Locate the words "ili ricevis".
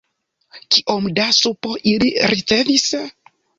1.93-2.91